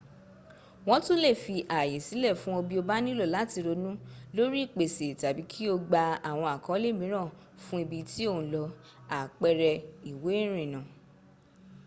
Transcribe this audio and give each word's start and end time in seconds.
wọ́n 0.87 1.01
tún 1.05 1.19
lè 1.23 1.31
fi 1.43 1.55
ààyè 1.77 1.97
sílẹ̀ 2.07 2.37
fún 2.41 2.55
ọ 2.59 2.61
bí 2.67 2.75
o 2.81 2.87
bá 2.89 2.95
nílò 3.05 3.25
láti 3.35 3.57
ronú 3.67 3.89
lórí 4.35 4.57
ìpèsè 4.65 5.07
tàbí 5.21 5.41
kí 5.51 5.63
o 5.73 5.75
gba 5.87 6.01
àwọn 6.29 6.47
àkọ́ọ̀lẹ̀ 6.55 6.97
mìíran 6.99 7.27
fún 7.63 7.81
ibi 7.83 7.97
tí 8.11 8.23
ò 8.33 8.35
ń 8.41 8.45
lọ 8.53 8.63
àpẹrẹ. 9.19 9.73
ìwé 10.11 10.31
ìrìnnà 10.45 10.79